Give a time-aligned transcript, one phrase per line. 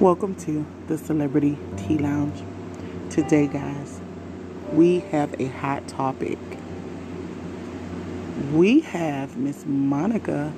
[0.00, 2.40] Welcome to the Celebrity Tea Lounge.
[3.10, 4.00] Today, guys,
[4.72, 6.38] we have a hot topic.
[8.52, 10.52] We have Miss Monica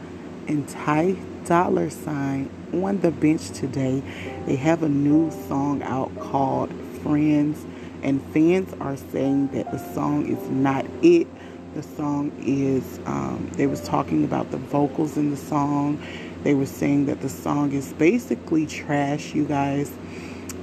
[0.46, 1.16] and Ty
[1.46, 4.02] Dolla Sign on the bench today.
[4.44, 6.70] They have a new song out called
[7.02, 7.64] Friends,
[8.02, 11.26] and fans are saying that the song is not it.
[11.74, 15.98] The song is, um, they was talking about the vocals in the song
[16.42, 19.92] they were saying that the song is basically trash, you guys.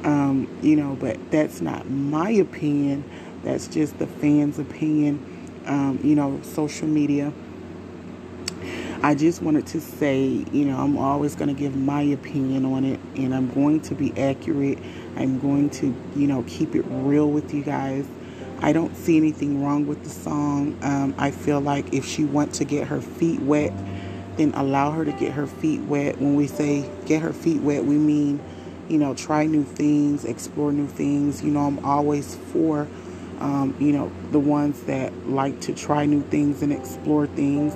[0.03, 3.03] Um, you know, but that's not my opinion.
[3.43, 5.23] That's just the fans' opinion.
[5.65, 7.33] Um, you know, social media.
[9.03, 12.83] I just wanted to say, you know, I'm always going to give my opinion on
[12.83, 14.79] it, and I'm going to be accurate.
[15.15, 18.07] I'm going to, you know, keep it real with you guys.
[18.59, 20.77] I don't see anything wrong with the song.
[20.81, 23.71] Um, I feel like if she wants to get her feet wet,
[24.37, 26.19] then allow her to get her feet wet.
[26.19, 28.39] When we say get her feet wet, we mean,
[28.87, 31.43] you know, try new things, explore new things.
[31.43, 32.87] You know, I'm always for,
[33.39, 37.75] um, you know, the ones that like to try new things and explore things.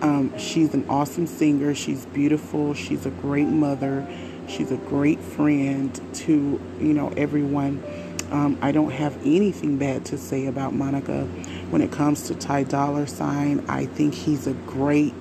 [0.00, 1.74] Um, she's an awesome singer.
[1.74, 2.74] She's beautiful.
[2.74, 4.06] She's a great mother.
[4.48, 7.82] She's a great friend to, you know, everyone.
[8.30, 11.24] Um, I don't have anything bad to say about Monica
[11.70, 13.64] when it comes to Ty Dolla Sign.
[13.68, 15.14] I think he's a great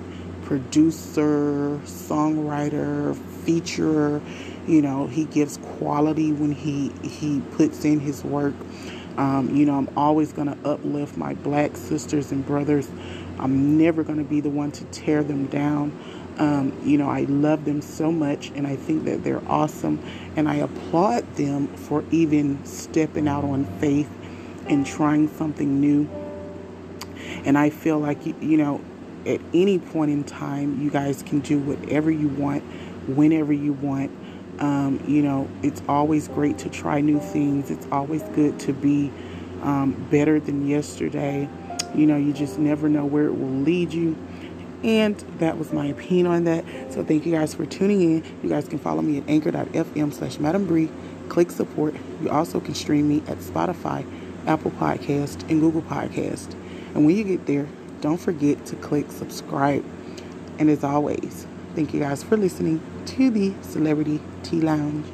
[0.47, 3.13] producer, songwriter,
[3.43, 4.21] featurer.
[4.65, 8.53] You know, he gives quality when he he puts in his work.
[9.17, 12.89] Um, you know, I'm always going to uplift my black sisters and brothers.
[13.39, 15.91] I'm never going to be the one to tear them down.
[16.37, 20.01] Um, you know, I love them so much and I think that they're awesome.
[20.35, 24.09] And I applaud them for even stepping out on faith
[24.67, 26.07] and trying something new.
[27.43, 28.81] And I feel like, you know,
[29.25, 32.63] at any point in time, you guys can do whatever you want,
[33.07, 34.11] whenever you want.
[34.59, 37.69] Um, you know, it's always great to try new things.
[37.69, 39.11] It's always good to be
[39.61, 41.47] um, better than yesterday.
[41.95, 44.17] You know, you just never know where it will lead you.
[44.83, 46.63] And that was my opinion on that.
[46.93, 48.23] So thank you guys for tuning in.
[48.43, 50.89] You guys can follow me at anchor.fm slash Madam Brie.
[51.29, 51.95] Click support.
[52.21, 54.05] You also can stream me at Spotify,
[54.45, 56.53] Apple Podcast, and Google Podcast.
[56.93, 57.67] And when you get there,
[58.01, 59.83] don't forget to click subscribe.
[60.59, 65.05] And as always, thank you guys for listening to the Celebrity Tea Lounge.